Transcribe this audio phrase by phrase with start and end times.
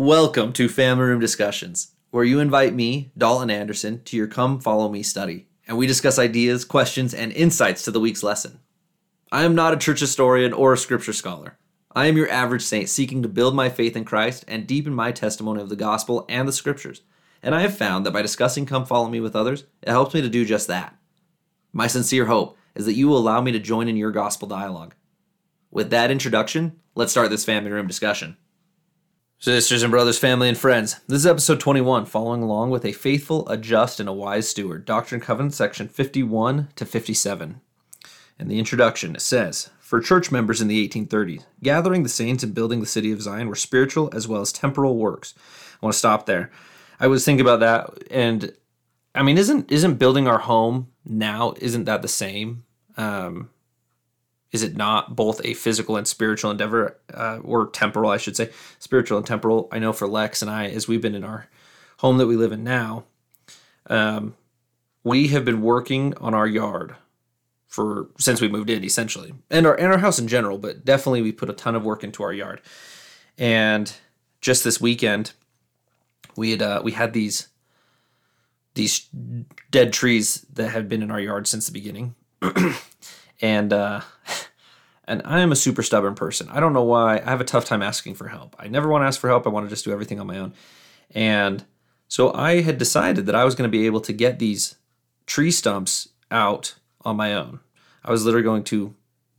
[0.00, 4.88] Welcome to Family Room Discussions, where you invite me, Dalton Anderson, to your Come Follow
[4.88, 8.60] Me study, and we discuss ideas, questions, and insights to the week's lesson.
[9.30, 11.58] I am not a church historian or a scripture scholar.
[11.94, 15.12] I am your average saint seeking to build my faith in Christ and deepen my
[15.12, 17.02] testimony of the gospel and the scriptures.
[17.42, 20.22] And I have found that by discussing Come Follow Me with others, it helps me
[20.22, 20.96] to do just that.
[21.74, 24.94] My sincere hope is that you will allow me to join in your gospel dialogue.
[25.70, 28.38] With that introduction, let's start this family room discussion.
[29.42, 33.48] Sisters and brothers, family and friends, this is episode 21, following along with a faithful,
[33.48, 37.58] a just, and a wise steward, Doctrine and Covenants, section 51 to 57.
[38.38, 42.52] In the introduction, it says, For church members in the 1830s, gathering the saints and
[42.52, 45.32] building the city of Zion were spiritual as well as temporal works.
[45.82, 46.50] I want to stop there.
[47.00, 48.52] I was thinking about that, and
[49.14, 51.54] I mean, isn't isn't building our home now?
[51.62, 52.64] Isn't that the same?
[52.98, 53.48] Um,
[54.52, 58.50] is it not both a physical and spiritual endeavor uh, or temporal i should say
[58.78, 59.68] spiritual and temporal?
[59.72, 61.48] I know for lex and i as we've been in our
[61.98, 63.04] home that we live in now
[63.88, 64.34] um,
[65.02, 66.94] we have been working on our yard
[67.66, 69.32] for since we moved in essentially.
[69.50, 72.04] And our and our house in general but definitely we put a ton of work
[72.04, 72.60] into our yard.
[73.38, 73.92] And
[74.40, 75.32] just this weekend
[76.36, 77.48] we had uh, we had these
[78.74, 79.08] these
[79.70, 82.14] dead trees that had been in our yard since the beginning
[83.40, 84.00] and uh,
[85.04, 86.48] and I am a super stubborn person.
[86.50, 87.18] I don't know why.
[87.18, 88.56] I have a tough time asking for help.
[88.58, 89.46] I never want to ask for help.
[89.46, 90.54] I want to just do everything on my own.
[91.14, 91.64] And
[92.08, 94.76] so I had decided that I was going to be able to get these
[95.26, 97.60] tree stumps out on my own.
[98.04, 98.94] I was literally going to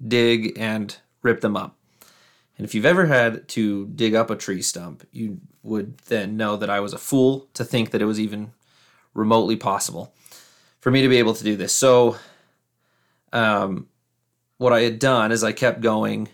[0.05, 1.77] dig and rip them up.
[2.57, 6.57] And if you've ever had to dig up a tree stump, you would then know
[6.57, 8.53] that I was a fool to think that it was even
[9.13, 10.13] remotely possible
[10.79, 11.73] for me to be able to do this.
[11.73, 12.17] So,
[13.33, 13.87] um,
[14.61, 16.29] what I had done is I kept going.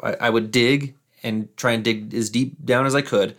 [0.00, 3.36] I, I would dig and try and dig as deep down as I could,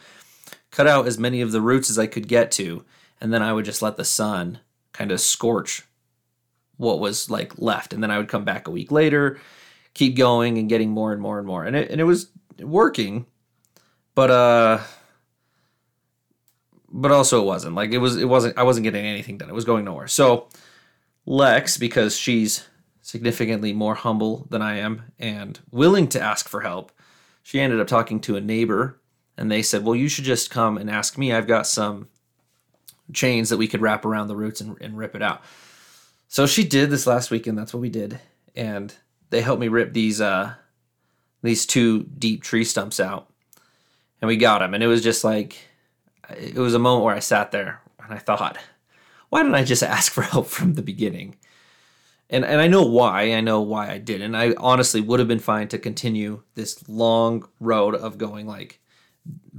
[0.70, 2.86] cut out as many of the roots as I could get to,
[3.20, 4.60] and then I would just let the sun
[4.94, 5.82] kind of scorch
[6.78, 7.92] what was like left.
[7.92, 9.40] And then I would come back a week later,
[9.96, 11.66] keep going and getting more and more and more.
[11.66, 13.26] And it, and it was working,
[14.14, 14.80] but, uh,
[16.88, 19.50] but also it wasn't like it was, it wasn't, I wasn't getting anything done.
[19.50, 20.08] It was going nowhere.
[20.08, 20.50] So
[21.26, 22.64] Lex, because she's
[23.06, 26.92] significantly more humble than I am and willing to ask for help.
[27.44, 29.00] She ended up talking to a neighbor
[29.38, 31.32] and they said, Well, you should just come and ask me.
[31.32, 32.08] I've got some
[33.14, 35.44] chains that we could wrap around the roots and, and rip it out.
[36.30, 37.60] So she did this last weekend.
[37.60, 38.20] That's what we did.
[38.56, 38.92] And
[39.30, 40.56] they helped me rip these uh
[41.44, 43.32] these two deep tree stumps out.
[44.20, 44.74] And we got them.
[44.74, 45.58] And it was just like
[46.36, 48.58] it was a moment where I sat there and I thought,
[49.30, 51.36] why didn't I just ask for help from the beginning?
[52.30, 53.34] And and I know why.
[53.34, 56.88] I know why I did, and I honestly would have been fine to continue this
[56.88, 58.80] long road of going like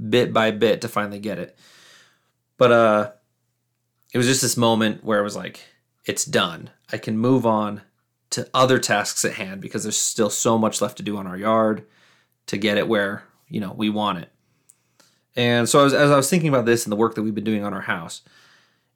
[0.09, 1.57] bit by bit to finally get it.
[2.57, 3.11] But uh
[4.13, 5.61] it was just this moment where it was like
[6.05, 6.69] it's done.
[6.91, 7.81] I can move on
[8.29, 11.37] to other tasks at hand because there's still so much left to do on our
[11.37, 11.85] yard
[12.47, 14.29] to get it where, you know, we want it.
[15.35, 17.43] And so as, as I was thinking about this and the work that we've been
[17.43, 18.21] doing on our house,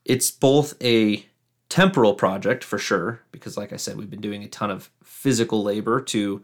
[0.06, 1.26] it's both a
[1.72, 5.64] temporal project for sure because like i said we've been doing a ton of physical
[5.64, 6.44] labor to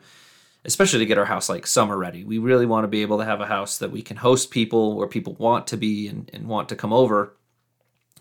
[0.68, 2.26] especially to get our house like summer ready.
[2.26, 4.96] We really want to be able to have a house that we can host people
[4.96, 7.36] where people want to be and, and want to come over.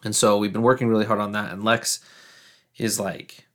[0.05, 2.01] And so we've been working really hard on that and lex
[2.79, 3.49] is like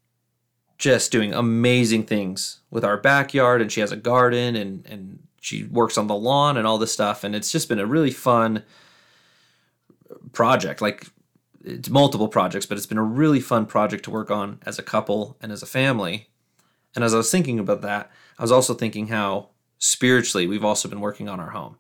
[0.78, 5.64] just doing amazing things with our backyard and she has a garden and and she
[5.64, 8.64] works on the lawn and all this stuff and it's just been a really fun
[10.34, 10.82] project.
[10.82, 11.08] Like
[11.64, 14.84] it's multiple projects, but it's been a really fun project to work on as a
[14.84, 16.30] couple and as a family.
[16.96, 20.90] And as I was thinking about that, I was also thinking how spiritually we've also
[20.90, 21.78] been working on our home.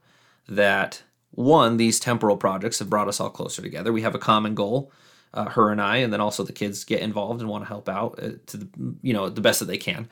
[0.47, 3.93] That one, these temporal projects have brought us all closer together.
[3.93, 4.91] We have a common goal,
[5.33, 7.87] uh, her and I, and then also the kids get involved and want to help
[7.87, 8.67] out uh, to the
[9.01, 10.09] you know the best that they can.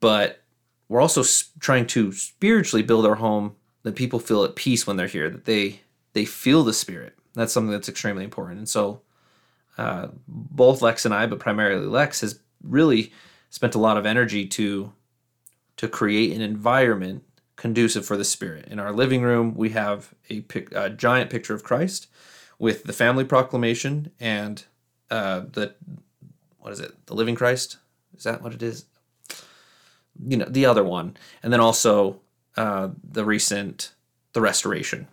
[0.00, 0.42] But
[0.88, 1.22] we're also
[1.58, 5.46] trying to spiritually build our home that people feel at peace when they're here, that
[5.46, 5.80] they
[6.12, 8.58] they feel the spirit that's something that's extremely important.
[8.58, 9.02] And so,
[9.78, 13.12] uh, both Lex and I, but primarily Lex, has really
[13.50, 14.92] spent a lot of energy to
[15.76, 17.22] to create an environment
[17.56, 18.66] conducive for the Spirit.
[18.68, 22.06] In our living room, we have a, pic, a giant picture of Christ
[22.58, 24.64] with the family proclamation and
[25.10, 25.74] uh, the
[26.58, 27.06] what is it?
[27.06, 27.76] The Living Christ.
[28.16, 28.86] Is that what it is?
[30.26, 32.20] You know, the other one, and then also
[32.56, 33.92] uh, the recent
[34.32, 35.06] the restoration.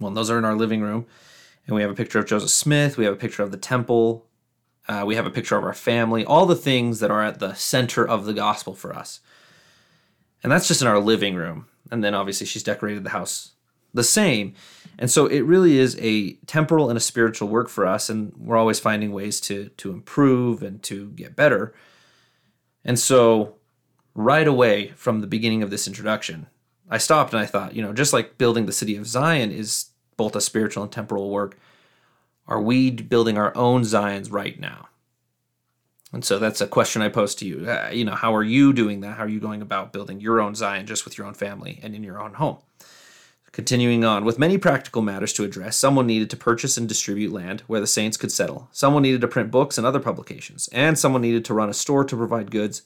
[0.00, 1.06] Well, those are in our living room
[1.66, 2.96] and we have a picture of Joseph Smith.
[2.96, 4.26] We have a picture of the temple.
[4.88, 6.24] Uh, we have a picture of our family.
[6.24, 9.20] All the things that are at the center of the gospel for us.
[10.42, 11.66] And that's just in our living room.
[11.90, 13.52] And then obviously she's decorated the house
[13.96, 14.54] the same.
[14.98, 18.56] And so it really is a temporal and a spiritual work for us, and we're
[18.56, 21.74] always finding ways to to improve and to get better.
[22.84, 23.56] And so
[24.14, 26.46] right away from the beginning of this introduction,
[26.88, 29.86] I stopped and I thought, you know, just like building the city of Zion is
[30.16, 31.58] both a spiritual and temporal work,
[32.48, 34.88] are we building our own Zions right now?
[36.12, 37.68] And so that's a question I pose to you.
[37.68, 39.16] Uh, you know, how are you doing that?
[39.16, 41.94] How are you going about building your own Zion just with your own family and
[41.94, 42.58] in your own home?
[43.56, 47.62] Continuing on, with many practical matters to address, someone needed to purchase and distribute land
[47.66, 48.68] where the saints could settle.
[48.70, 52.04] Someone needed to print books and other publications, and someone needed to run a store
[52.04, 52.82] to provide goods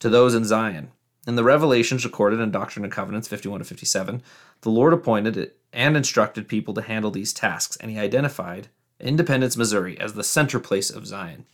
[0.00, 0.90] to those in Zion.
[1.26, 4.22] In the revelations recorded in Doctrine and Covenants 51 to 57,
[4.62, 8.68] the Lord appointed and instructed people to handle these tasks, and he identified
[9.00, 11.46] Independence, Missouri as the center place of Zion.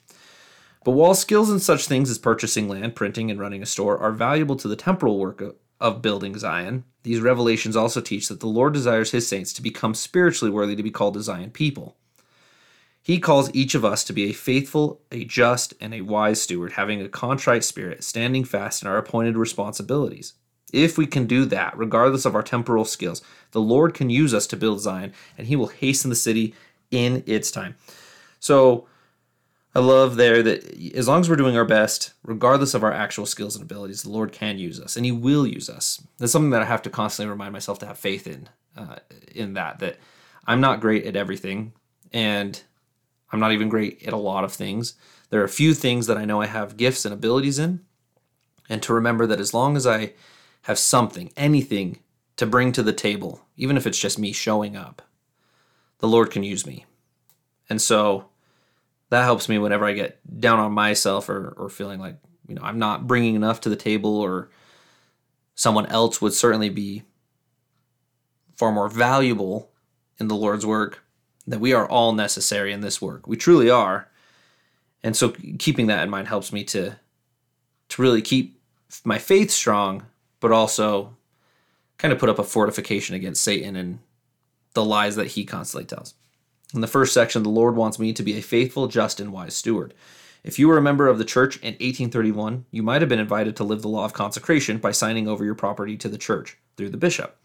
[0.84, 4.12] But while skills in such things as purchasing land, printing, and running a store are
[4.12, 5.43] valuable to the temporal work
[5.81, 9.94] of building Zion, these revelations also teach that the Lord desires his saints to become
[9.94, 11.96] spiritually worthy to be called a Zion people.
[13.02, 16.72] He calls each of us to be a faithful, a just, and a wise steward,
[16.72, 20.32] having a contrite spirit, standing fast in our appointed responsibilities.
[20.75, 23.23] If we can do that, regardless of our temporal skills,
[23.53, 26.55] the Lord can use us to build Zion, and He will hasten the city
[26.91, 27.76] in its time.
[28.41, 28.87] So,
[29.76, 33.26] I love there that as long as we're doing our best, regardless of our actual
[33.26, 36.06] skills and abilities, the Lord can use us, and He will use us.
[36.19, 38.49] That's something that I have to constantly remind myself to have faith in.
[38.77, 38.97] Uh,
[39.32, 39.99] in that, that
[40.49, 41.75] I'm not great at everything,
[42.12, 42.61] and
[43.31, 44.94] I'm not even great at a lot of things.
[45.31, 47.85] There are a few things that I know I have gifts and abilities in,
[48.69, 50.15] and to remember that as long as I
[50.64, 51.99] have something, anything
[52.37, 55.02] to bring to the table, even if it's just me showing up,
[55.99, 56.87] the Lord can use me.
[57.69, 58.26] And so
[59.11, 62.16] that helps me whenever I get down on myself or, or feeling like,
[62.49, 64.50] you know, I'm not bringing enough to the table or
[65.55, 67.05] someone else would certainly be
[68.56, 69.70] far more valuable
[70.19, 71.05] in the Lord's work,
[71.46, 73.26] that we are all necessary in this work.
[73.26, 74.10] We truly are.
[75.02, 76.96] And so keeping that in mind helps me to
[77.90, 78.58] to really keep
[79.05, 80.06] my faith strong,
[80.44, 81.17] but also
[81.96, 83.99] kind of put up a fortification against Satan and
[84.75, 86.12] the lies that he constantly tells.
[86.75, 89.56] In the first section, the Lord wants me to be a faithful, just, and wise
[89.56, 89.94] steward.
[90.43, 93.56] If you were a member of the church in 1831, you might have been invited
[93.56, 96.91] to live the law of consecration by signing over your property to the church through
[96.91, 97.38] the bishop.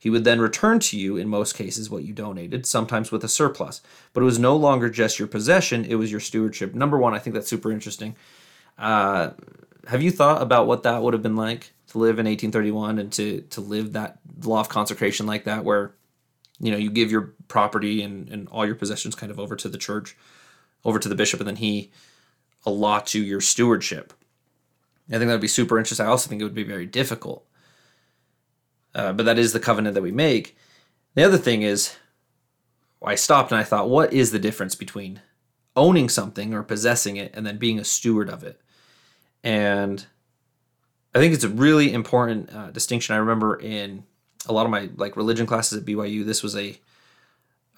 [0.00, 3.28] He would then return to you, in most cases, what you donated, sometimes with a
[3.28, 3.80] surplus.
[4.12, 6.74] But it was no longer just your possession, it was your stewardship.
[6.74, 8.16] Number one, I think that's super interesting.
[8.76, 9.34] Uh,
[9.86, 13.12] have you thought about what that would have been like to live in 1831 and
[13.12, 15.94] to, to live that law of consecration like that, where
[16.58, 19.68] you know you give your property and, and all your possessions kind of over to
[19.68, 20.16] the church
[20.84, 21.90] over to the bishop and then he
[22.66, 24.12] allots you your stewardship.
[25.08, 26.06] I think that would be super interesting.
[26.06, 27.44] I also think it would be very difficult.
[28.94, 30.56] Uh, but that is the covenant that we make.
[31.14, 31.96] The other thing is
[33.02, 35.22] i stopped and i thought what is the difference between
[35.74, 38.60] owning something or possessing it and then being a steward of it?
[39.42, 40.06] And
[41.14, 44.04] i think it's a really important uh, distinction i remember in
[44.46, 46.78] a lot of my like religion classes at BYU, this was a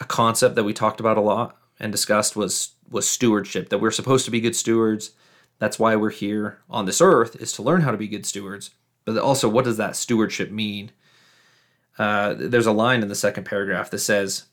[0.01, 3.69] a concept that we talked about a lot and discussed was was stewardship.
[3.69, 5.13] That we're supposed to be good stewards.
[5.59, 8.71] That's why we're here on this earth is to learn how to be good stewards.
[9.05, 10.91] But also, what does that stewardship mean?
[11.99, 14.47] Uh, there's a line in the second paragraph that says,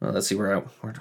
[0.00, 0.94] well, let's see where I where,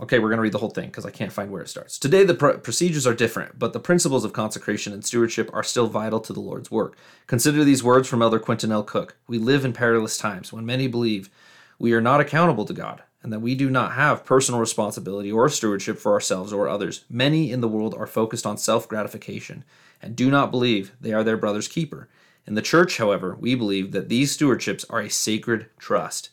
[0.00, 1.98] Okay, we're going to read the whole thing because I can't find where it starts.
[1.98, 5.86] Today, the pr- procedures are different, but the principles of consecration and stewardship are still
[5.86, 6.96] vital to the Lord's work.
[7.26, 8.82] Consider these words from Elder Quentin L.
[8.82, 11.30] Cook We live in perilous times when many believe
[11.78, 15.48] we are not accountable to God and that we do not have personal responsibility or
[15.48, 17.04] stewardship for ourselves or others.
[17.10, 19.64] Many in the world are focused on self gratification
[20.00, 22.08] and do not believe they are their brother's keeper.
[22.46, 26.30] In the church, however, we believe that these stewardships are a sacred trust.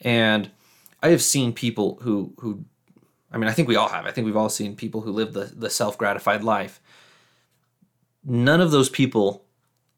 [0.00, 0.50] And
[1.02, 2.64] I have seen people who who
[3.32, 4.06] I mean, I think we all have.
[4.06, 6.80] I think we've all seen people who live the, the self gratified life.
[8.24, 9.44] None of those people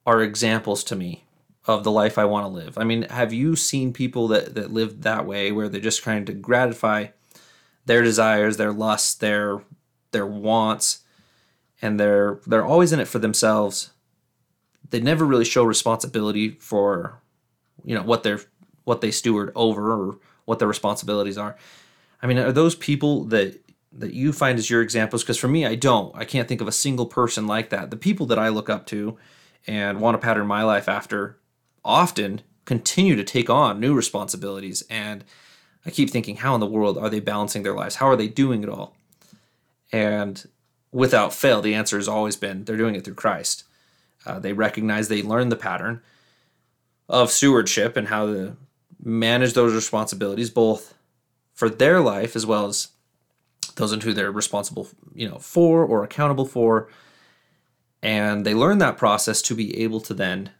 [0.07, 1.25] are examples to me
[1.67, 2.77] of the life I want to live.
[2.77, 6.25] I mean, have you seen people that, that live that way where they're just trying
[6.27, 7.07] to gratify
[7.87, 9.63] their desires, their lusts, their
[10.11, 11.01] their wants,
[11.81, 13.91] and they're they're always in it for themselves.
[14.91, 17.21] They never really show responsibility for
[17.85, 18.41] you know what they're
[18.85, 21.57] what they steward over or what their responsibilities are.
[22.23, 23.61] I mean, are those people that
[23.95, 25.23] that you find as your examples?
[25.23, 26.15] Because for me, I don't.
[26.17, 27.91] I can't think of a single person like that.
[27.91, 29.19] The people that I look up to
[29.67, 31.39] and want to pattern my life after
[31.85, 34.83] often continue to take on new responsibilities.
[34.89, 35.25] And
[35.85, 37.97] I keep thinking, how in the world are they balancing their lives?
[37.97, 38.97] How are they doing it all?
[39.93, 40.47] And
[40.91, 43.65] without fail, the answer has always been they're doing it through Christ.
[44.25, 46.01] Uh, they recognize they learn the pattern
[47.09, 48.57] of stewardship and how to
[49.03, 50.95] manage those responsibilities, both
[51.53, 52.89] for their life as well as
[53.77, 56.89] those into who they're responsible, you know, for or accountable for.
[58.03, 60.51] And they learn that process to be able to then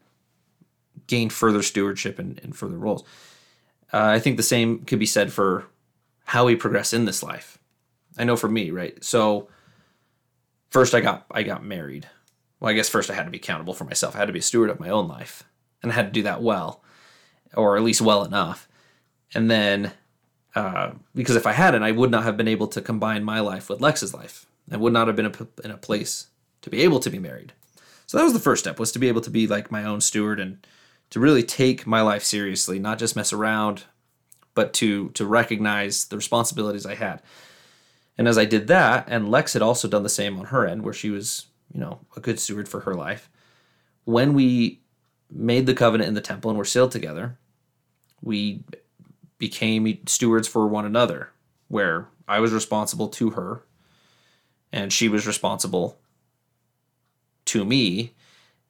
[1.07, 3.03] gain further stewardship and, and further roles.
[3.93, 5.67] Uh, I think the same could be said for
[6.25, 7.59] how we progress in this life.
[8.17, 9.03] I know for me, right?
[9.05, 9.49] So
[10.71, 12.09] first I got I got married.
[12.61, 14.15] Well, I guess first I had to be accountable for myself.
[14.15, 15.43] I had to be a steward of my own life.
[15.83, 16.83] And I had to do that well,
[17.55, 18.69] or at least well enough.
[19.35, 19.93] And then
[20.55, 23.69] uh, because if I hadn't, I would not have been able to combine my life
[23.69, 24.47] with Lex's life.
[24.71, 25.33] I would not have been
[25.65, 26.29] in a place
[26.63, 27.53] to be able to be married.
[28.07, 30.01] So that was the first step was to be able to be like my own
[30.01, 30.65] steward and
[31.11, 33.85] to really take my life seriously, not just mess around,
[34.55, 37.23] but to to recognize the responsibilities I had.
[38.19, 40.83] And as I did that, and Lex had also done the same on her end,
[40.83, 43.31] where she was, you know, a good steward for her life.
[44.05, 44.81] When we
[45.31, 47.39] made the covenant in the temple and were sealed together,
[48.23, 48.63] we
[49.39, 51.31] became stewards for one another,
[51.69, 53.65] where I was responsible to her
[54.73, 55.99] and she was responsible
[57.47, 58.15] to me.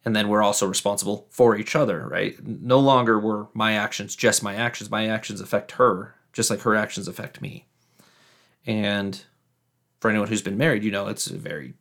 [0.04, 2.36] And then we're also responsible for each other, right?
[2.44, 4.90] No longer were my actions just my actions.
[4.90, 7.66] My actions affect her, just like her actions affect me.
[8.66, 9.22] And
[10.00, 11.74] for anyone who's been married, you know it's a very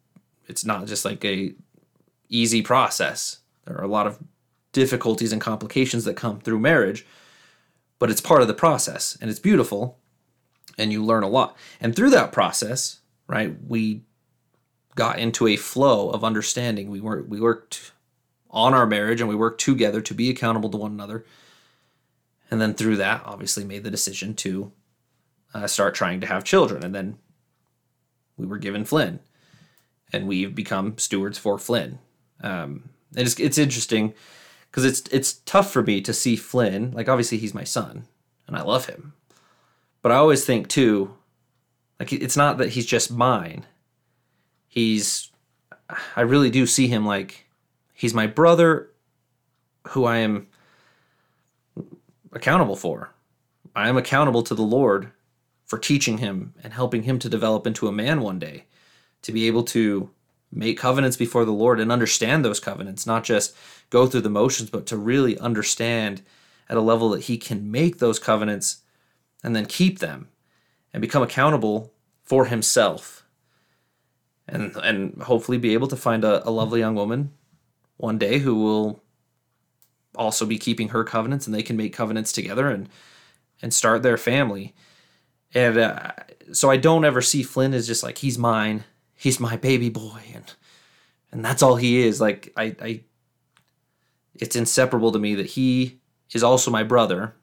[0.47, 1.53] it's not just like a
[2.29, 3.39] easy process.
[3.65, 4.19] There are a lot of
[4.73, 7.05] difficulties and complications that come through marriage,
[8.01, 9.99] but it's part of the process and it's beautiful
[10.75, 11.55] and you learn a lot.
[11.79, 14.01] And through that process, right, we
[14.95, 16.89] got into a flow of understanding.
[16.89, 17.91] We worked we worked
[18.49, 21.25] on our marriage and we worked together to be accountable to one another.
[22.49, 24.71] And then through that, obviously made the decision to
[25.53, 27.19] uh, start trying to have children and then
[28.35, 29.19] we were given Flynn,
[30.11, 31.99] and we've become stewards for Flynn.
[32.41, 34.15] Um, and it's it's interesting
[34.71, 36.91] because it's it's tough for me to see Flynn.
[36.91, 38.07] Like obviously he's my son,
[38.47, 39.13] and I love him,
[40.01, 41.13] but I always think too,
[41.99, 43.65] like it's not that he's just mine.
[44.67, 45.29] He's,
[46.15, 47.45] I really do see him like
[47.93, 48.89] he's my brother,
[49.89, 50.47] who I am
[52.31, 53.11] accountable for.
[53.75, 55.11] I am accountable to the Lord
[55.65, 58.65] for teaching him and helping him to develop into a man one day,
[59.23, 60.09] to be able to
[60.51, 63.55] make covenants before the Lord and understand those covenants, not just
[63.89, 66.21] go through the motions, but to really understand
[66.69, 68.81] at a level that he can make those covenants
[69.43, 70.29] and then keep them
[70.93, 71.93] and become accountable
[72.23, 73.25] for himself.
[74.47, 77.31] And, and hopefully be able to find a, a lovely young woman
[77.95, 79.01] one day who will
[80.15, 82.89] also be keeping her covenants and they can make covenants together and
[83.61, 84.73] and start their family
[85.53, 86.11] and uh,
[86.53, 88.83] so I don't ever see Flynn as just like he's mine,
[89.21, 90.51] he's my baby boy, and
[91.31, 92.19] and that's all he is.
[92.19, 93.01] Like I, I,
[94.33, 95.99] it's inseparable to me that he
[96.31, 97.35] is also my brother,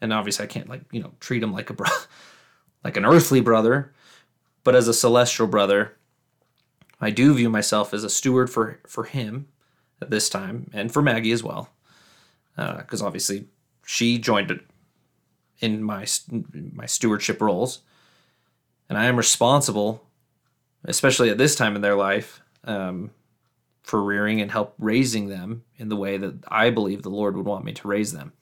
[0.00, 1.86] and obviously I can't like you know treat him like a bro,
[2.84, 3.92] like an earthly brother,
[4.64, 5.98] but as a celestial brother,
[6.98, 9.48] I do view myself as a steward for for him
[10.00, 11.68] at this time, and for Maggie as well,
[12.56, 13.48] because uh, obviously
[13.84, 14.60] she joined
[15.60, 16.06] in my
[16.72, 17.80] my stewardship roles,
[18.88, 20.06] and I am responsible,
[20.84, 23.10] especially at this time in their life, um,
[23.82, 27.46] for rearing and help raising them in the way that I believe the Lord would
[27.46, 28.32] want me to raise them.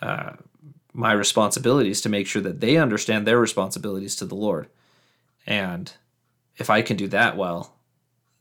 [0.00, 0.32] Uh,
[0.92, 4.68] my responsibility is to make sure that they understand their responsibilities to the Lord,
[5.46, 5.92] and
[6.56, 7.74] if I can do that well,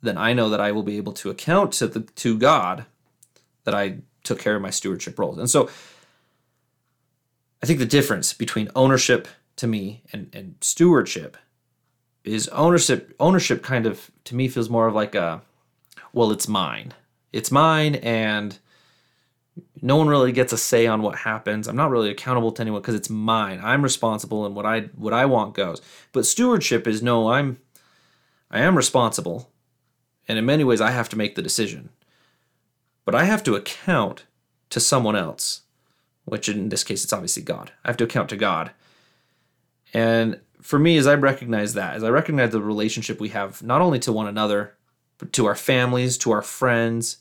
[0.02, 2.86] then I know that I will be able to account to the to God
[3.64, 5.38] that I took care of my stewardship roles.
[5.38, 5.70] And so
[7.62, 11.38] I think the difference between ownership to me and, and stewardship
[12.24, 15.42] is ownership ownership kind of to me feels more of like a
[16.14, 16.94] well it's mine.
[17.32, 18.58] It's mine and
[19.82, 21.68] no one really gets a say on what happens.
[21.68, 23.60] I'm not really accountable to anyone because it's mine.
[23.64, 25.82] I'm responsible and what i what i want goes.
[26.12, 27.60] But stewardship is no i'm
[28.50, 29.50] i am responsible
[30.28, 31.90] and in many ways i have to make the decision.
[33.06, 34.26] But i have to account
[34.70, 35.64] to someone else
[36.26, 37.72] which in this case it's obviously God.
[37.84, 38.72] I have to account to God.
[39.94, 43.82] And for me, as I recognize that, as I recognize the relationship we have not
[43.82, 44.76] only to one another,
[45.18, 47.18] but to our families, to our friends,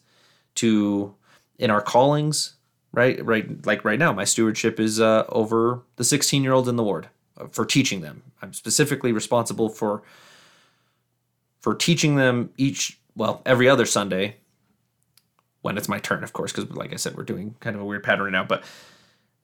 [0.56, 1.14] to
[1.58, 2.54] in our callings,
[2.92, 3.22] right?
[3.24, 6.84] Right, like right now, my stewardship is uh, over the 16 year olds in the
[6.84, 8.22] ward uh, for teaching them.
[8.40, 10.02] I'm specifically responsible for
[11.60, 14.36] for teaching them each, well, every other Sunday
[15.62, 17.84] when it's my turn, of course, because like I said, we're doing kind of a
[17.84, 18.64] weird pattern right now, but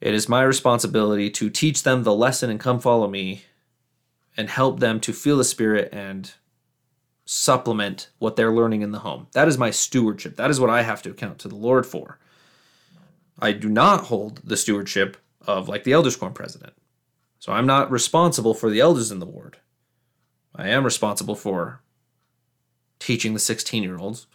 [0.01, 3.45] it is my responsibility to teach them the lesson and come follow me
[4.39, 6.33] and help them to feel the spirit and
[7.27, 9.27] supplement what they're learning in the home.
[9.33, 10.37] That is my stewardship.
[10.37, 12.19] That is what I have to account to the Lord for.
[13.39, 15.17] I do not hold the stewardship
[15.47, 16.73] of like the elders quorum president.
[17.41, 19.59] So I'm not responsible for the elders in the ward.
[20.55, 21.83] I am responsible for
[22.99, 24.27] teaching the 16 year olds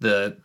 [0.00, 0.36] the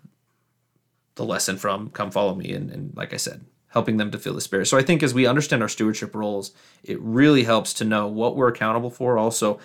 [1.15, 4.35] the lesson from come follow me and, and like I said, helping them to feel
[4.35, 4.67] the spirit.
[4.67, 6.51] So I think as we understand our stewardship roles,
[6.83, 9.17] it really helps to know what we're accountable for.
[9.17, 9.59] Also,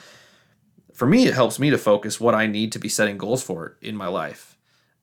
[0.95, 3.77] for me, it helps me to focus what I need to be setting goals for
[3.83, 4.57] in my life.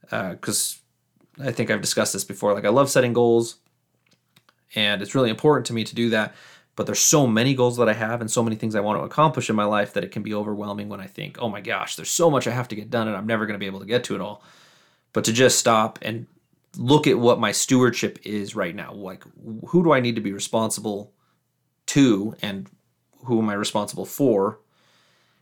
[0.09, 0.79] Because
[1.39, 2.53] uh, I think I've discussed this before.
[2.53, 3.57] Like I love setting goals,
[4.73, 6.33] and it's really important to me to do that.
[6.75, 9.05] But there's so many goals that I have and so many things I want to
[9.05, 11.95] accomplish in my life that it can be overwhelming when I think, oh my gosh,
[11.95, 13.79] there's so much I have to get done and I'm never going to be able
[13.79, 14.43] to get to it all.
[15.13, 16.27] But to just stop and
[16.77, 18.93] look at what my stewardship is right now.
[18.93, 19.23] Like,
[19.67, 21.13] who do I need to be responsible
[21.87, 22.69] to and
[23.25, 24.59] who am I responsible for?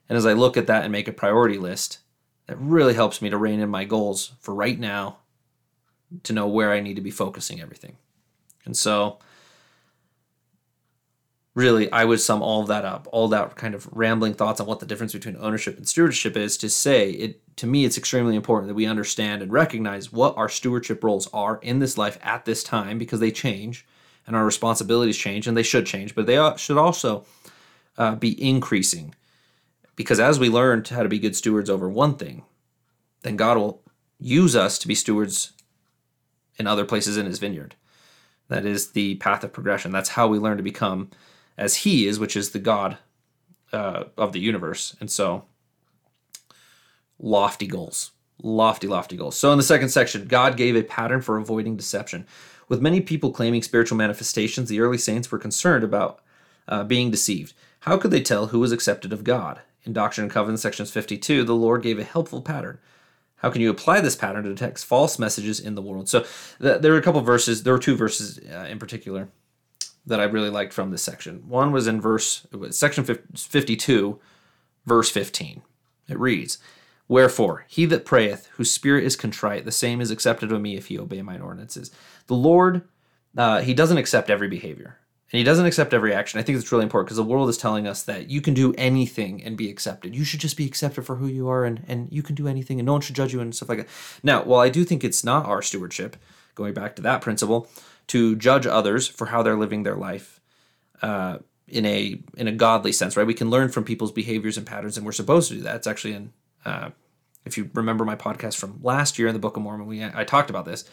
[0.10, 2.00] And as I look at that and make a priority list,
[2.48, 5.20] that really helps me to rein in my goals for right now
[6.24, 7.98] to know where I need to be focusing everything.
[8.66, 9.20] And so,
[11.56, 14.68] really, I would sum all of that up, all that kind of rambling thoughts on
[14.68, 18.36] what the difference between ownership and stewardship is to say it to me it's extremely
[18.36, 22.46] important that we understand and recognize what our stewardship roles are in this life at
[22.46, 23.86] this time because they change
[24.26, 27.26] and our responsibilities change and they should change, but they should also
[27.98, 29.14] uh, be increasing
[29.96, 32.44] because as we learn how to be good stewards over one thing,
[33.22, 33.82] then God will
[34.20, 35.54] use us to be stewards
[36.58, 37.76] in other places in his vineyard.
[38.48, 39.92] That is the path of progression.
[39.92, 41.10] That's how we learn to become
[41.58, 42.98] as he is, which is the God
[43.72, 44.96] uh, of the universe.
[45.00, 45.46] And so,
[47.24, 48.12] lofty goals,
[48.44, 49.36] lofty, lofty goals.
[49.36, 52.28] So, in the second section, God gave a pattern for avoiding deception.
[52.70, 56.22] With many people claiming spiritual manifestations, the early saints were concerned about
[56.68, 57.54] uh, being deceived.
[57.82, 59.62] How could they tell who was accepted of God?
[59.84, 62.80] In Doctrine and Covenants, sections 52, the Lord gave a helpful pattern.
[63.38, 66.08] How can you apply this pattern to detect false messages in the world?
[66.08, 66.26] So
[66.62, 67.64] th- there are a couple verses.
[67.64, 69.28] There were two verses uh, in particular
[70.06, 71.50] that I really liked from this section.
[71.50, 74.20] One was in verse was section 52,
[74.86, 75.62] verse 15.
[76.08, 76.58] It reads,
[77.08, 80.88] Wherefore, he that prayeth, whose spirit is contrite, the same is accepted of me if
[80.88, 81.92] he obey mine ordinances.
[82.28, 82.88] The Lord,
[83.38, 85.00] uh, he doesn't accept every behavior
[85.32, 86.40] and he doesn't accept every action.
[86.40, 88.74] I think it's really important because the world is telling us that you can do
[88.78, 90.16] anything and be accepted.
[90.16, 92.80] You should just be accepted for who you are and, and you can do anything
[92.80, 93.88] and no one should judge you and stuff like that.
[94.22, 96.18] Now, while I do think it's not our stewardship,
[96.56, 97.68] going back to that principle,
[98.08, 100.40] to judge others for how they're living their life
[101.02, 103.26] uh, in a in a godly sense, right?
[103.26, 105.78] We can learn from people's behaviors and patterns, and we're supposed to do that.
[105.78, 106.32] It's actually in
[106.66, 106.90] uh,
[107.46, 110.24] if you remember my podcast from last year in the Book of Mormon, we I
[110.24, 110.86] talked about this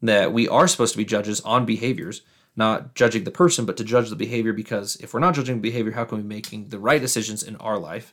[0.00, 2.22] that we are supposed to be judges on behaviors
[2.58, 4.52] not judging the person, but to judge the behavior.
[4.52, 7.54] Because if we're not judging behavior, how can we be making the right decisions in
[7.56, 8.12] our life?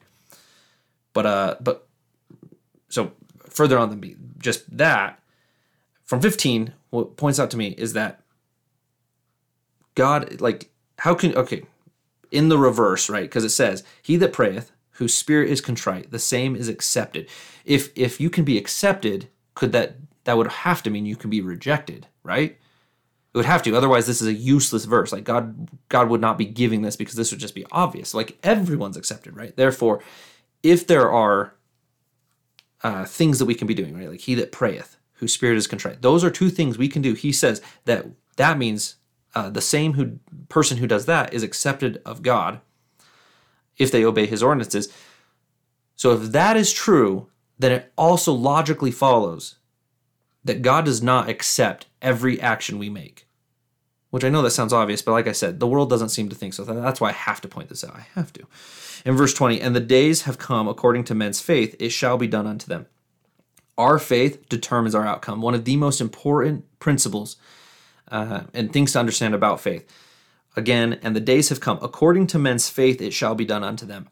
[1.14, 1.88] But uh, but
[2.88, 3.14] so
[3.50, 5.20] further on than just that,
[6.04, 8.22] from 15, what points out to me is that
[9.96, 11.64] God, like, how can okay,
[12.30, 13.24] in the reverse, right?
[13.24, 17.28] Because it says, "He that prayeth, whose spirit is contrite, the same is accepted."
[17.64, 21.30] If if you can be accepted, could that that would have to mean you can
[21.30, 22.58] be rejected, right?
[23.34, 23.76] It would have to.
[23.76, 25.12] Otherwise, this is a useless verse.
[25.12, 28.14] Like God, God would not be giving this because this would just be obvious.
[28.14, 29.56] Like everyone's accepted, right?
[29.56, 30.02] Therefore,
[30.64, 31.54] if there are
[32.82, 34.10] uh, things that we can be doing, right?
[34.10, 36.02] Like he that prayeth, whose spirit is contrite.
[36.02, 37.14] Those are two things we can do.
[37.14, 38.06] He says that
[38.38, 38.96] that means
[39.34, 42.62] uh, the same who person who does that is accepted of God
[43.78, 44.92] if they obey His ordinances.
[45.96, 49.56] So if that is true, then it also logically follows
[50.44, 53.26] that God does not accept every action we make
[54.16, 56.36] which I know that sounds obvious, but like I said, the world doesn't seem to
[56.36, 56.64] think so.
[56.64, 57.98] That's why I have to point this out.
[57.98, 58.48] I have to.
[59.06, 62.26] In verse 20, and the days have come according to men's faith, it shall be
[62.26, 62.86] done unto them.
[63.78, 65.42] Our faith determines our outcome.
[65.42, 67.36] One of the most important principles
[68.10, 69.86] uh, and things to understand about faith.
[70.56, 73.86] Again, and the days have come according to men's faith, it shall be done unto
[73.86, 74.10] them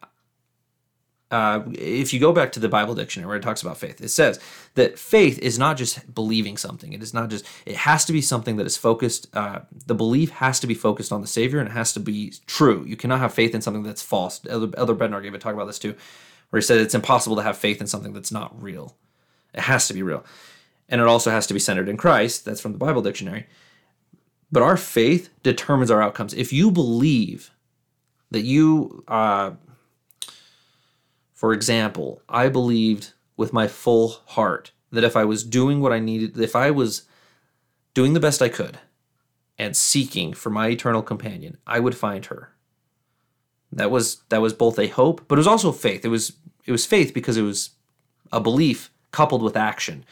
[1.34, 4.10] uh, if you go back to the Bible dictionary where it talks about faith, it
[4.10, 4.38] says
[4.74, 6.92] that faith is not just believing something.
[6.92, 10.30] It is not just, it has to be something that is focused, uh, the belief
[10.30, 12.84] has to be focused on the Savior and it has to be true.
[12.86, 14.40] You cannot have faith in something that's false.
[14.48, 15.96] Elder, Elder Bednar gave a talk about this too,
[16.50, 18.94] where he said it's impossible to have faith in something that's not real.
[19.54, 20.24] It has to be real.
[20.88, 22.44] And it also has to be centered in Christ.
[22.44, 23.46] That's from the Bible dictionary.
[24.54, 26.32] But our faith determines our outcomes.
[26.32, 27.50] If you believe
[28.30, 29.54] that you, uh,
[31.32, 35.98] for example, I believed with my full heart that if I was doing what I
[35.98, 37.02] needed, if I was
[37.94, 38.78] doing the best I could
[39.58, 42.52] and seeking for my eternal companion, I would find her.
[43.72, 46.04] That was that was both a hope, but it was also faith.
[46.04, 47.70] It was it was faith because it was
[48.30, 50.04] a belief coupled with action.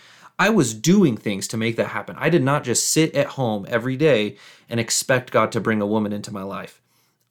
[0.42, 2.16] I was doing things to make that happen.
[2.18, 4.36] I did not just sit at home every day
[4.68, 6.82] and expect God to bring a woman into my life.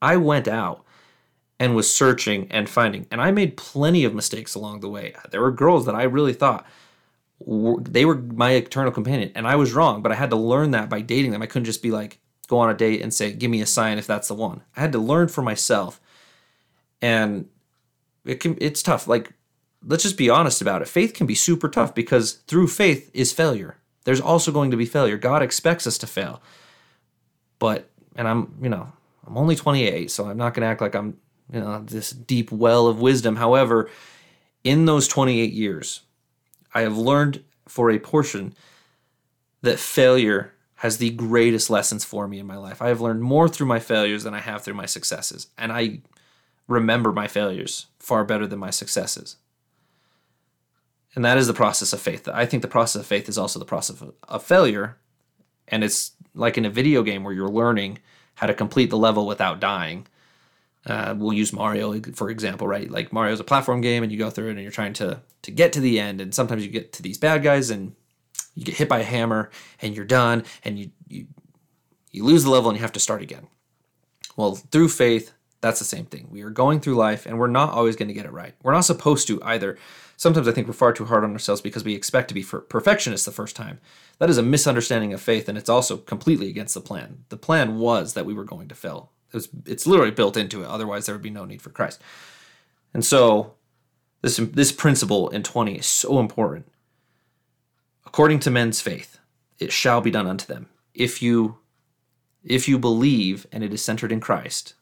[0.02, 0.86] I went out
[1.60, 5.14] and was searching and finding, and I made plenty of mistakes along the way.
[5.30, 6.66] There were girls that I really thought
[7.46, 10.90] they were my eternal companion, and I was wrong, but I had to learn that
[10.90, 11.42] by dating them.
[11.42, 13.98] I couldn't just be like, go on a date and say, give me a sign
[13.98, 14.62] if that's the one.
[14.78, 16.00] I had to learn for myself.
[17.02, 17.50] And
[18.24, 19.06] it can it's tough.
[19.06, 19.34] Like
[19.86, 20.88] let's just be honest about it.
[20.88, 23.78] Faith can be super tough because through faith is failure.
[24.04, 25.18] There's also going to be failure.
[25.18, 26.42] God expects us to fail.
[27.60, 28.92] But and I'm, you know,
[29.26, 31.18] I'm only 28, so I'm not going to act like I'm,
[31.52, 33.36] you know, this deep well of wisdom.
[33.36, 33.90] However,
[34.64, 36.02] in those 28 years,
[36.74, 38.54] I have learned for a portion
[39.62, 42.82] that failure has the greatest lessons for me in my life.
[42.82, 45.48] I have learned more through my failures than I have through my successes.
[45.58, 46.00] And I
[46.68, 49.38] remember my failures far better than my successes.
[51.16, 52.28] And that is the process of faith.
[52.28, 54.98] I think the process of faith is also the process of, of failure.
[55.68, 58.00] And it's like in a video game where you're learning
[58.36, 60.08] how to complete the level without dying.
[60.86, 62.90] Uh, we'll use Mario for example, right?
[62.90, 65.52] Like Mario's a platform game, and you go through it, and you're trying to to
[65.52, 67.96] get to the end, and sometimes you get to these bad guys, and
[68.56, 71.28] you get hit by a hammer, and you're done, and you you
[72.12, 73.48] you lose the level, and you have to start again.
[74.36, 76.28] Well, through faith, that's the same thing.
[76.32, 78.56] We are going through life, and we're not always going to get it right.
[78.64, 79.78] We're not supposed to either.
[80.18, 83.26] Sometimes I think we're far too hard on ourselves because we expect to be perfectionists
[83.26, 83.80] the first time.
[84.18, 87.26] That is a misunderstanding of faith, and it's also completely against the plan.
[87.30, 89.12] The plan was that we were going to fail.
[89.30, 90.68] It was, it's literally built into it.
[90.68, 92.02] Otherwise, there would be no need for Christ.
[92.94, 93.54] And so,
[94.22, 96.68] this this principle in 20 is so important.
[98.06, 99.20] According to men's faith,
[99.60, 100.70] it shall be done unto them.
[100.94, 101.58] If you
[102.44, 104.74] if you believe and it is centered in Christ,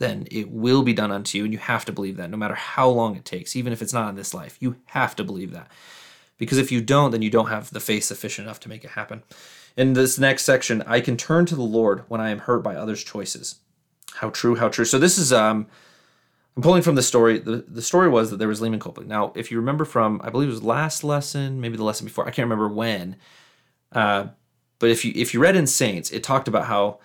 [0.00, 1.44] then it will be done unto you.
[1.44, 3.92] And you have to believe that no matter how long it takes, even if it's
[3.92, 5.70] not in this life, you have to believe that.
[6.38, 8.92] Because if you don't, then you don't have the faith sufficient enough to make it
[8.92, 9.22] happen.
[9.76, 12.74] In this next section, I can turn to the Lord when I am hurt by
[12.74, 13.56] others' choices.
[14.14, 14.86] How true, how true.
[14.86, 15.66] So this is um
[16.56, 17.38] I'm pulling from the story.
[17.38, 19.08] The, the story was that there was Leeman Copeland.
[19.08, 22.26] Now, if you remember from, I believe it was last lesson, maybe the lesson before,
[22.26, 23.16] I can't remember when.
[23.92, 24.28] Uh,
[24.78, 26.98] but if you if you read in Saints, it talked about how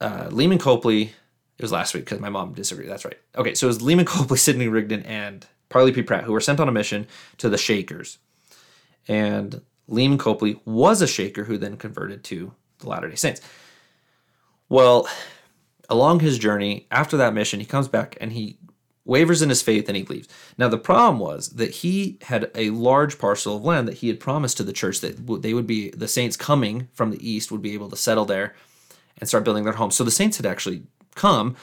[0.00, 1.12] uh, Leeman Copley
[1.62, 2.88] it was last week because my mom disagreed.
[2.88, 3.18] That's right.
[3.36, 6.02] Okay, so it was Leeman Copley, Sidney Rigdon, and Parley P.
[6.02, 7.06] Pratt who were sent on a mission
[7.38, 8.18] to the Shakers.
[9.06, 13.40] And Leeman Copley was a Shaker who then converted to the Latter day Saints.
[14.68, 15.08] Well,
[15.88, 18.58] along his journey, after that mission, he comes back and he
[19.04, 20.28] wavers in his faith and he leaves.
[20.58, 24.18] Now, the problem was that he had a large parcel of land that he had
[24.18, 27.62] promised to the church that they would be, the saints coming from the east would
[27.62, 28.54] be able to settle there
[29.18, 29.94] and start building their homes.
[29.94, 30.82] So the saints had actually
[31.14, 31.56] come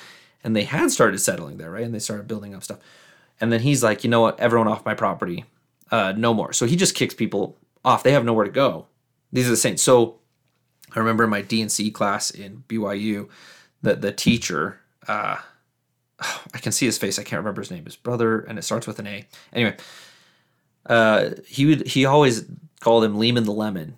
[0.43, 1.83] and they had started settling there, right?
[1.83, 2.79] And they started building up stuff.
[3.41, 4.39] And then he's like, you know what?
[4.39, 5.45] Everyone off my property.
[5.91, 6.53] Uh, no more.
[6.53, 8.03] So he just kicks people off.
[8.03, 8.88] They have nowhere to go.
[9.31, 9.81] These are the saints.
[9.81, 10.19] So
[10.95, 13.29] I remember in my D&C class in BYU,
[13.81, 15.38] that the teacher, uh,
[16.19, 17.17] I can see his face.
[17.17, 17.85] I can't remember his name.
[17.85, 19.25] His brother, and it starts with an A.
[19.53, 19.77] Anyway,
[20.85, 22.45] uh, he would he always
[22.79, 23.97] called him Lehman the Lemon.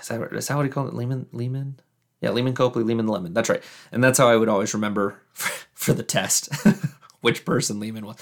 [0.00, 0.94] Is that, is that what he called it?
[0.94, 1.80] Lehman Lehman?
[2.24, 3.34] Yeah, Leeman Copley, Lehman Lemon.
[3.34, 3.62] That's right.
[3.92, 6.48] And that's how I would always remember for, for the test
[7.20, 8.16] which person Lehman was.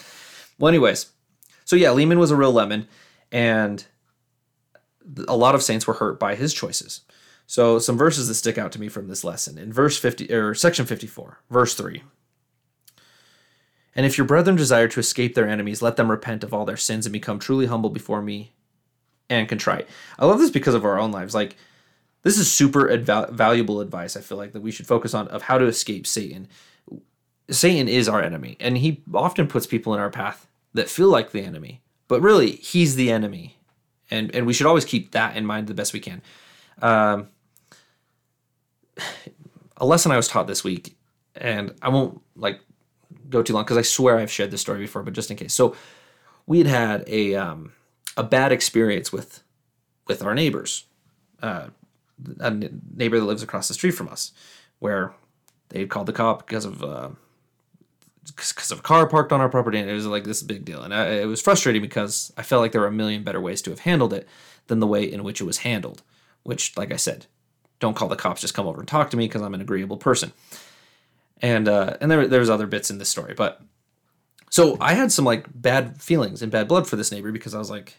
[0.59, 1.13] Well, anyways,
[1.65, 2.89] so yeah, Lehman was a real lemon,
[3.31, 3.85] and
[5.29, 7.03] a lot of saints were hurt by his choices.
[7.47, 10.55] So some verses that stick out to me from this lesson in verse 50 or
[10.55, 12.03] section 54, verse 3.
[13.95, 16.77] And if your brethren desire to escape their enemies, let them repent of all their
[16.77, 18.53] sins and become truly humble before me
[19.31, 19.89] and contrite.
[20.19, 21.35] I love this because of our own lives.
[21.35, 21.57] Like
[22.23, 24.17] this is super adv- valuable advice.
[24.17, 26.49] I feel like that we should focus on of how to escape Satan.
[27.51, 31.33] Satan is our enemy, and he often puts people in our path that feel like
[31.33, 33.57] the enemy, but really he's the enemy,
[34.11, 36.23] and and we should always keep that in mind the best we can.
[36.81, 37.29] Um,
[39.77, 40.97] a lesson I was taught this week,
[41.35, 42.61] and I won't like
[43.29, 45.53] go too long because I swear I've shared this story before, but just in case.
[45.53, 45.75] So
[46.47, 47.73] we had had a um,
[48.17, 49.43] a bad experience with
[50.07, 50.85] with our neighbors.
[51.43, 51.69] Uh,
[52.41, 54.33] a neighbor that lives across the street from us,
[54.79, 55.15] where
[55.69, 57.11] they called the cop because of uh,
[58.27, 60.83] because of a car parked on our property, and it was like this big deal,
[60.83, 63.63] and I, it was frustrating because I felt like there were a million better ways
[63.63, 64.29] to have handled it
[64.69, 66.03] than the way in which it was handled.
[66.45, 67.27] Which, like I said,
[67.79, 69.97] don't call the cops, just come over and talk to me because I'm an agreeable
[69.97, 70.33] person.
[71.41, 73.61] And uh, and there there was other bits in this story, but
[74.51, 77.59] so I had some like bad feelings and bad blood for this neighbor because I
[77.59, 77.97] was like,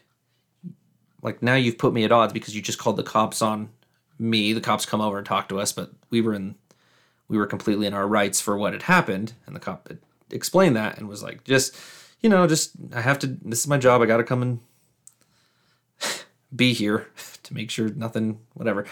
[1.20, 3.70] like now you've put me at odds because you just called the cops on
[4.18, 4.52] me.
[4.52, 6.56] The cops come over and talk to us, but we were in
[7.28, 9.90] we were completely in our rights for what had happened, and the cop
[10.30, 11.76] explained that and was like, just
[12.20, 13.26] you know, just I have to.
[13.26, 14.02] This is my job.
[14.02, 14.60] I got to come and
[16.54, 17.08] be here
[17.42, 18.86] to make sure nothing, whatever.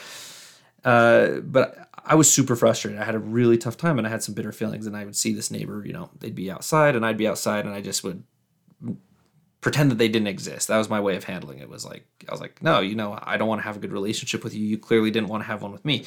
[0.84, 3.00] Uh, but I was super frustrated.
[3.00, 4.86] I had a really tough time and I had some bitter feelings.
[4.86, 7.64] And I would see this neighbor, you know, they'd be outside and I'd be outside
[7.64, 8.24] and I just would
[9.62, 10.68] pretend that they didn't exist.
[10.68, 11.70] That was my way of handling it.
[11.70, 13.92] Was like I was like, no, you know, I don't want to have a good
[13.92, 14.66] relationship with you.
[14.66, 16.04] You clearly didn't want to have one with me.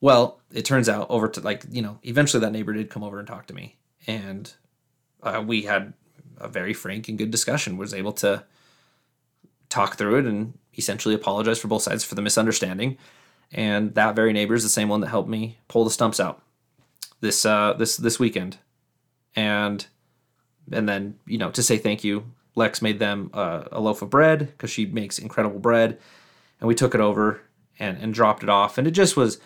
[0.00, 3.18] Well, it turns out over to like you know, eventually that neighbor did come over
[3.18, 4.52] and talk to me, and
[5.22, 5.94] uh, we had
[6.36, 7.78] a very frank and good discussion.
[7.78, 8.44] Was able to
[9.70, 12.98] talk through it and essentially apologize for both sides for the misunderstanding.
[13.52, 16.42] And that very neighbor is the same one that helped me pull the stumps out
[17.20, 18.58] this uh, this this weekend,
[19.36, 19.86] and
[20.72, 24.10] and then you know to say thank you Lex made them uh, a loaf of
[24.10, 25.98] bread because she makes incredible bread,
[26.60, 27.40] and we took it over
[27.78, 29.38] and and dropped it off, and it just was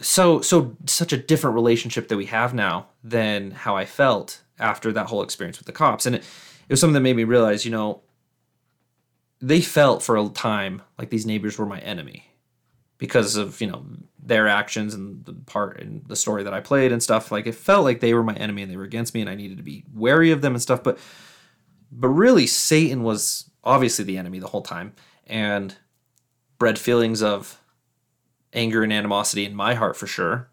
[0.00, 4.92] so so such a different relationship that we have now than how I felt after
[4.92, 7.64] that whole experience with the cops, and it, it was something that made me realize,
[7.64, 8.02] you know,
[9.40, 12.32] they felt for a time like these neighbors were my enemy
[12.98, 13.84] because of you know
[14.24, 17.32] their actions and the part and the story that I played and stuff.
[17.32, 19.34] Like it felt like they were my enemy and they were against me, and I
[19.34, 20.98] needed to be wary of them and stuff, but
[21.92, 24.94] but really, Satan was obviously the enemy the whole time
[25.26, 25.76] and
[26.58, 27.60] bred feelings of
[28.52, 30.48] anger and animosity in my heart for sure.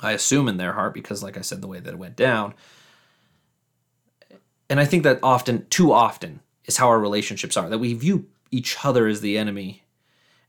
[0.00, 2.54] I assume in their heart because, like I said, the way that it went down.
[4.68, 8.26] And I think that often, too often, is how our relationships are that we view
[8.50, 9.84] each other as the enemy.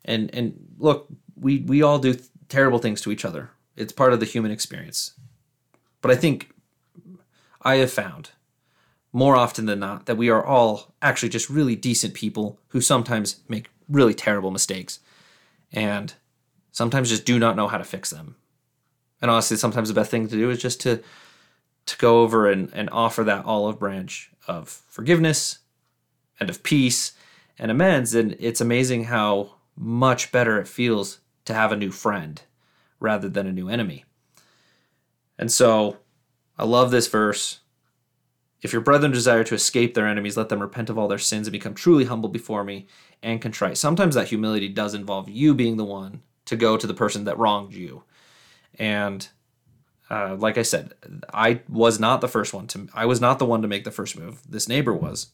[0.06, 2.16] And and look, we we all do
[2.48, 3.52] terrible things to each other.
[3.78, 5.14] It's part of the human experience.
[6.02, 6.52] But I think
[7.62, 8.32] I have found
[9.12, 13.42] more often than not that we are all actually just really decent people who sometimes
[13.48, 15.00] make really terrible mistakes
[15.72, 16.14] and
[16.72, 18.36] sometimes just do not know how to fix them.
[19.22, 21.02] And honestly, sometimes the best thing to do is just to
[21.86, 25.60] to go over and, and offer that olive branch of forgiveness
[26.40, 27.14] and of peace
[27.58, 28.14] and amends.
[28.14, 32.42] And it's amazing how much better it feels to have a new friend
[33.00, 34.06] rather than a new enemy.
[35.40, 35.98] And so
[36.60, 37.60] I love this verse
[38.62, 41.48] if your brethren desire to escape their enemies, let them repent of all their sins
[41.48, 42.88] and become truly humble before me
[43.24, 43.78] and contrite.
[43.78, 47.38] Sometimes that humility does involve you being the one to go to the person that
[47.38, 48.04] wronged you.
[48.78, 49.28] And
[50.10, 50.94] uh, like I said,
[51.34, 52.88] I was not the first one to.
[52.94, 54.42] I was not the one to make the first move.
[54.48, 55.28] This neighbor was,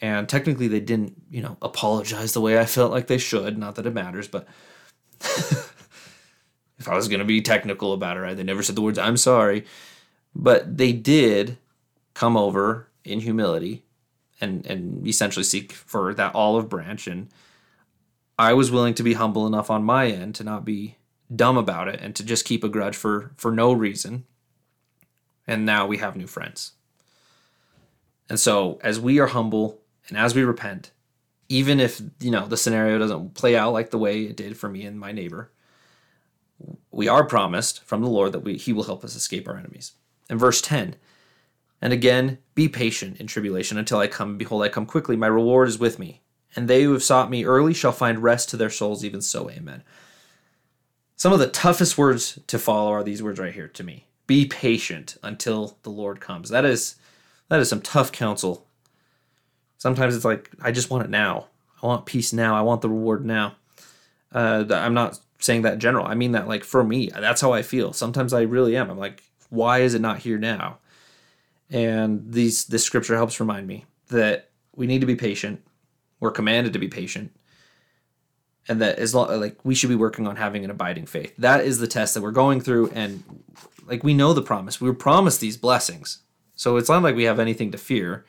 [0.00, 3.58] and technically they didn't, you know, apologize the way I felt like they should.
[3.58, 4.48] Not that it matters, but
[5.20, 8.98] if I was going to be technical about it, right, they never said the words
[8.98, 9.66] "I'm sorry,"
[10.34, 11.58] but they did
[12.14, 13.84] come over in humility
[14.40, 17.28] and and essentially seek for that olive branch and
[18.38, 20.96] I was willing to be humble enough on my end to not be
[21.34, 24.24] dumb about it and to just keep a grudge for for no reason.
[25.46, 26.72] And now we have new friends.
[28.28, 30.92] And so as we are humble and as we repent,
[31.48, 34.68] even if, you know, the scenario doesn't play out like the way it did for
[34.68, 35.50] me and my neighbor,
[36.90, 39.92] we are promised from the Lord that we he will help us escape our enemies.
[40.30, 40.96] In verse 10,
[41.82, 44.38] and again, be patient in tribulation until I come.
[44.38, 45.16] Behold, I come quickly.
[45.16, 46.22] My reward is with me.
[46.54, 49.50] And they who have sought me early shall find rest to their souls, even so.
[49.50, 49.82] Amen.
[51.16, 54.06] Some of the toughest words to follow are these words right here to me.
[54.28, 56.50] Be patient until the Lord comes.
[56.50, 56.96] That is
[57.48, 58.66] that is some tough counsel.
[59.76, 61.48] Sometimes it's like I just want it now.
[61.82, 62.54] I want peace now.
[62.54, 63.56] I want the reward now.
[64.32, 66.06] Uh, I'm not saying that general.
[66.06, 67.92] I mean that like for me, that's how I feel.
[67.92, 68.90] Sometimes I really am.
[68.90, 70.78] I'm like, why is it not here now?
[71.72, 75.64] And these this scripture helps remind me that we need to be patient.
[76.20, 77.34] We're commanded to be patient.
[78.68, 81.34] And that as long like we should be working on having an abiding faith.
[81.38, 83.24] That is the test that we're going through and
[83.86, 84.80] like we know the promise.
[84.80, 86.22] We were promised these blessings.
[86.54, 88.24] So it's not like we have anything to fear,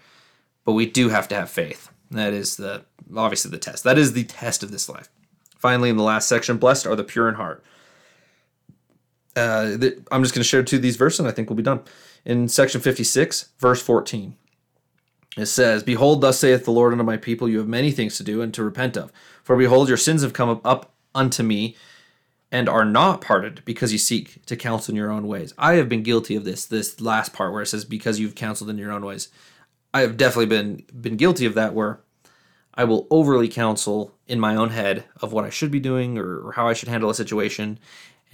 [0.64, 1.92] but we do have to have faith.
[2.12, 3.84] That is the obviously the test.
[3.84, 5.10] That is the test of this life.
[5.58, 7.64] Finally, in the last section, blessed are the pure in heart.
[9.36, 9.78] Uh,
[10.12, 11.82] I'm just going to share two of these verses, and I think we'll be done
[12.26, 14.36] in section 56, verse 14.
[15.36, 18.24] It says, Behold, thus saith the Lord unto my people, you have many things to
[18.24, 19.12] do and to repent of.
[19.44, 21.76] For behold, your sins have come up unto me
[22.52, 25.56] and are not parted because you seek to counsel in your own ways.
[25.58, 28.70] I have been guilty of this, this last part where it says, because you've counseled
[28.70, 29.30] in your own ways.
[29.92, 32.00] I have definitely been been guilty of that where
[32.76, 36.48] I will overly counsel in my own head of what I should be doing or,
[36.48, 37.80] or how I should handle a situation.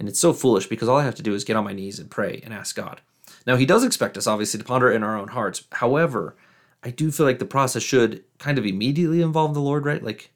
[0.00, 1.98] And it's so foolish because all I have to do is get on my knees
[1.98, 3.02] and pray and ask God.
[3.46, 5.64] Now, he does expect us, obviously, to ponder in our own hearts.
[5.72, 6.36] However,
[6.82, 10.02] I do feel like the process should kind of immediately involve the Lord, right?
[10.02, 10.32] Like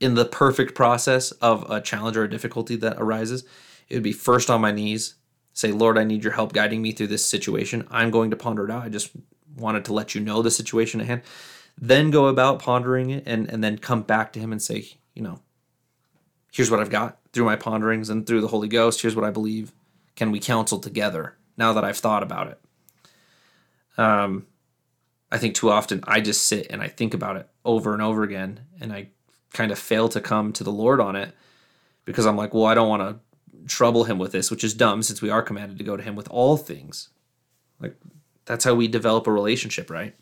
[0.00, 3.44] in the perfect process of a challenge or a difficulty that arises,
[3.90, 5.16] it would be first on my knees,
[5.52, 7.86] say, Lord, I need your help guiding me through this situation.
[7.90, 8.82] I'm going to ponder it out.
[8.82, 9.10] I just
[9.56, 11.22] wanted to let you know the situation at hand.
[11.78, 15.22] then go about pondering it and, and then come back to him and say, you
[15.22, 15.40] know,
[16.56, 19.02] here's what I've got through my ponderings and through the Holy Ghost.
[19.02, 19.72] Here's what I believe.
[20.14, 22.60] Can we counsel together now that I've thought about it?
[23.98, 24.46] Um,
[25.30, 28.22] I think too often I just sit and I think about it over and over
[28.22, 29.08] again and I
[29.52, 31.34] kind of fail to come to the Lord on it
[32.06, 35.02] because I'm like, well, I don't want to trouble him with this, which is dumb
[35.02, 37.10] since we are commanded to go to him with all things.
[37.80, 37.96] Like
[38.46, 40.14] that's how we develop a relationship, right?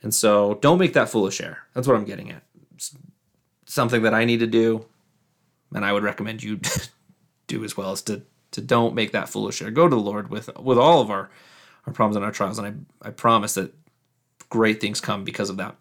[0.00, 1.58] And so don't make that foolish error.
[1.74, 2.44] That's what I'm getting at.
[2.74, 2.96] It's
[3.66, 4.86] something that I need to do,
[5.74, 6.60] and I would recommend you
[7.46, 9.70] do as well is to to don't make that foolish error.
[9.70, 11.30] Go to the Lord with with all of our
[11.86, 13.74] our problems and our trials, and I I promise that
[14.48, 15.76] great things come because of that.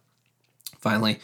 [0.79, 1.19] Finally,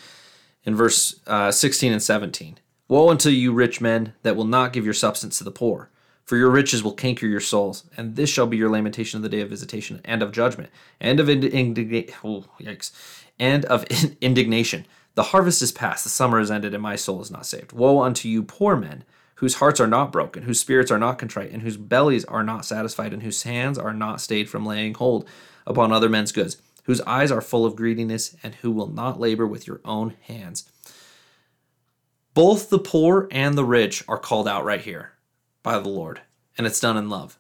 [0.63, 4.85] in verse uh, 16 and 17, woe unto you rich men that will not give
[4.85, 5.89] your substance to the poor
[6.29, 9.29] for your riches will canker your souls, and this shall be your lamentation of the
[9.29, 12.13] day of visitation and of judgment, and of indignation.
[12.23, 12.91] Oh, yikes!
[13.39, 13.83] And of
[14.21, 14.85] indignation.
[15.19, 17.73] The harvest is past, the summer is ended, and my soul is not saved.
[17.73, 19.03] Woe unto you, poor men,
[19.35, 22.63] whose hearts are not broken, whose spirits are not contrite, and whose bellies are not
[22.63, 25.27] satisfied, and whose hands are not stayed from laying hold
[25.67, 29.45] upon other men's goods, whose eyes are full of greediness, and who will not labor
[29.45, 30.71] with your own hands.
[32.33, 35.11] Both the poor and the rich are called out right here
[35.63, 36.21] by the Lord,
[36.57, 37.37] and it's done in love.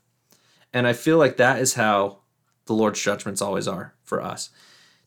[0.73, 2.17] And I feel like that is how
[2.65, 4.49] the Lord's judgments always are for us.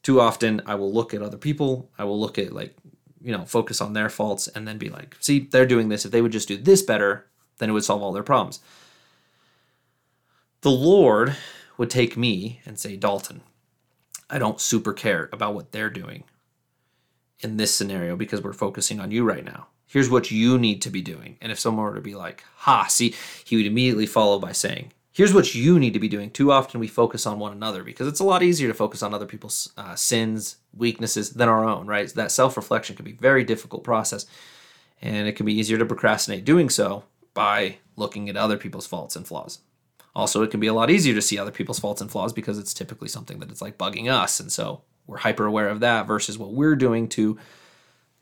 [0.02, 2.76] Too often, I will look at other people, I will look at, like,
[3.20, 6.04] you know, focus on their faults and then be like, see, they're doing this.
[6.04, 7.26] If they would just do this better,
[7.58, 8.60] then it would solve all their problems.
[10.62, 11.36] The Lord
[11.78, 13.42] would take me and say, Dalton,
[14.28, 16.24] I don't super care about what they're doing
[17.40, 20.88] in this scenario because we're focusing on you right now here's what you need to
[20.88, 21.36] be doing.
[21.42, 24.90] And if someone were to be like, ha, see, he would immediately follow by saying,
[25.12, 26.30] here's what you need to be doing.
[26.30, 29.14] Too often we focus on one another because it's a lot easier to focus on
[29.14, 32.08] other people's uh, sins, weaknesses than our own, right?
[32.14, 34.26] That self reflection can be a very difficult process.
[35.00, 39.16] And it can be easier to procrastinate doing so by looking at other people's faults
[39.16, 39.58] and flaws.
[40.14, 42.58] Also, it can be a lot easier to see other people's faults and flaws because
[42.58, 44.38] it's typically something that it's like bugging us.
[44.40, 47.38] And so we're hyper aware of that versus what we're doing to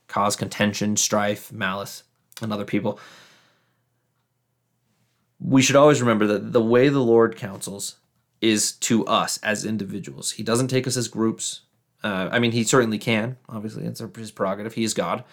[0.06, 2.04] cause contention, strife, malice,
[2.40, 2.98] and other people.
[5.40, 7.96] We should always remember that the way the Lord counsels
[8.40, 10.32] is to us as individuals.
[10.32, 11.62] He doesn't take us as groups.
[12.02, 13.36] Uh, I mean, he certainly can.
[13.48, 14.74] Obviously, it's his prerogative.
[14.74, 15.24] He is God.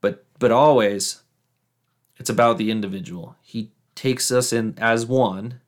[0.00, 1.22] But but always,
[2.16, 3.36] it's about the individual.
[3.42, 5.60] He takes us in as one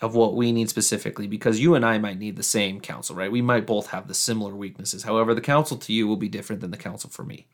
[0.00, 3.32] of what we need specifically because you and I might need the same counsel, right?
[3.32, 5.04] We might both have the similar weaknesses.
[5.04, 7.46] However, the counsel to you will be different than the counsel for me.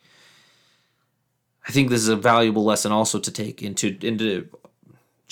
[1.67, 4.49] I think this is a valuable lesson also to take into into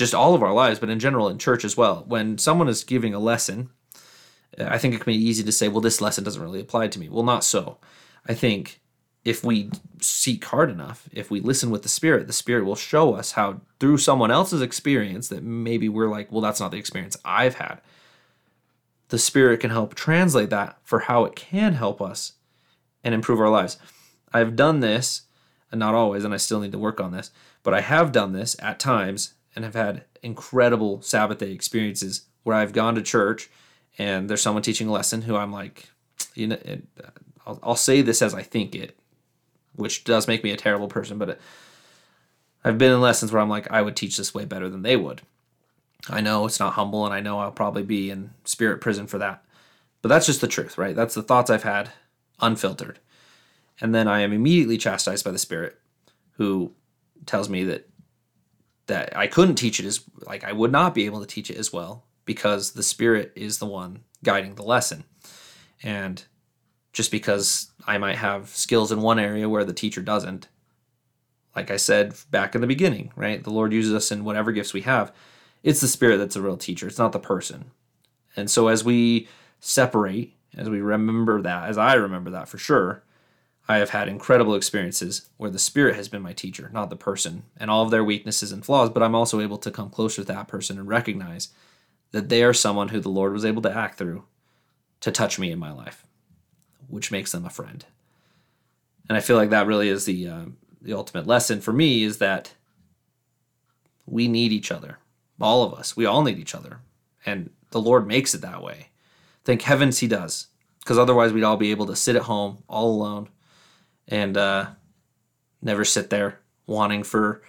[0.01, 2.05] just all of our lives, but in general in church as well.
[2.09, 3.69] When someone is giving a lesson,
[4.59, 6.99] I think it can be easy to say, well, this lesson doesn't really apply to
[6.99, 7.11] me.
[7.11, 7.77] Well, not so.
[8.27, 8.81] I think
[9.27, 13.15] if we seek hard enough, if we listen with the Spirit, the Spirit will show
[13.15, 17.19] us how, through someone else's experience, that maybe we're like, well, that's not the experience
[17.23, 17.83] I've had.
[19.11, 22.33] The Spirit can help translate that for how it can help us
[23.05, 23.77] and improve our lives.
[24.33, 25.23] I've done this,
[25.71, 27.31] and not always, and I still need to work on this,
[27.63, 32.57] but I have done this at times and have had incredible Sabbath day experiences where
[32.57, 33.51] I've gone to church
[33.99, 35.91] and there's someone teaching a lesson who I'm like,
[36.35, 36.59] you know,
[37.47, 38.97] I'll, I'll say this as I think it
[39.81, 41.41] which does make me a terrible person, but
[42.65, 44.97] I've been in lessons where I'm like, I would teach this way better than they
[44.97, 45.23] would.
[46.09, 49.19] I know it's not humble, and I know I'll probably be in spirit prison for
[49.19, 49.43] that.
[50.03, 50.97] But that's just the truth, right?
[50.97, 51.91] That's the thoughts I've had,
[52.41, 52.99] unfiltered.
[53.81, 55.79] And then I am immediately chastised by the Spirit,
[56.37, 56.73] who
[57.27, 57.89] tells me that
[58.87, 61.57] that I couldn't teach it as like I would not be able to teach it
[61.57, 65.05] as well because the Spirit is the one guiding the lesson.
[65.83, 66.23] And
[66.93, 70.49] just because I might have skills in one area where the teacher doesn't.
[71.55, 73.43] Like I said back in the beginning, right?
[73.43, 75.13] The Lord uses us in whatever gifts we have.
[75.63, 77.71] It's the Spirit that's a real teacher, it's not the person.
[78.37, 83.03] And so as we separate, as we remember that, as I remember that for sure,
[83.69, 87.45] I have had incredible experiences where the Spirit has been my teacher, not the person,
[87.57, 90.33] and all of their weaknesses and flaws, but I'm also able to come closer to
[90.33, 91.49] that person and recognize
[92.11, 94.25] that they are someone who the Lord was able to act through
[95.01, 96.05] to touch me in my life
[96.91, 97.85] which makes them a friend.
[99.09, 100.45] And I feel like that really is the uh,
[100.83, 102.55] the ultimate lesson for me is that
[104.07, 104.99] we need each other.
[105.41, 106.81] All of us, we all need each other,
[107.25, 108.89] and the Lord makes it that way.
[109.45, 110.49] Thank heavens He does,
[110.81, 113.29] because otherwise we'd all be able to sit at home all alone
[114.11, 114.67] and uh,
[115.63, 117.43] never sit there wanting for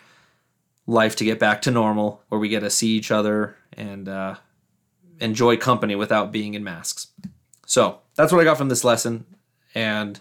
[0.87, 4.35] life to get back to normal, where we get to see each other and uh,
[5.19, 7.07] enjoy company without being in masks.
[7.65, 9.25] So that's what I got from this lesson.
[9.73, 10.19] And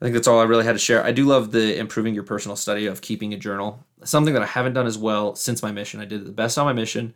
[0.00, 1.04] I think that's all I really had to share.
[1.04, 3.84] I do love the improving your personal study of keeping a journal.
[4.04, 6.00] Something that I haven't done as well since my mission.
[6.00, 7.14] I did the best on my mission,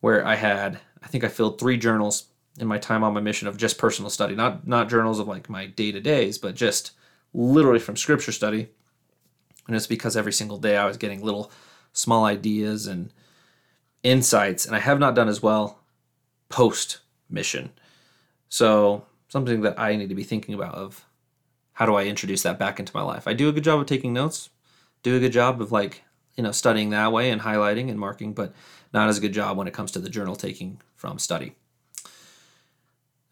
[0.00, 2.26] where I had I think I filled three journals
[2.60, 5.48] in my time on my mission of just personal study, not not journals of like
[5.48, 6.92] my day to days, but just
[7.34, 8.68] literally from scripture study.
[9.66, 11.50] And it's because every single day I was getting little
[11.92, 13.12] small ideas and
[14.02, 15.80] insights, and I have not done as well
[16.48, 16.98] post
[17.28, 17.70] mission.
[18.48, 21.04] So something that I need to be thinking about of
[21.74, 23.28] how do I introduce that back into my life.
[23.28, 24.50] I do a good job of taking notes,
[25.02, 26.02] do a good job of like
[26.36, 28.52] you know studying that way and highlighting and marking, but
[28.92, 31.54] not as a good job when it comes to the journal taking from study.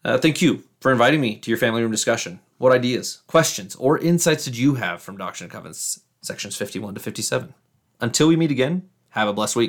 [0.05, 2.39] Uh, thank you for inviting me to your family room discussion.
[2.57, 6.99] What ideas, questions, or insights did you have from Doctrine and Covenants sections 51 to
[6.99, 7.53] 57?
[7.99, 9.65] Until we meet again, have a blessed week.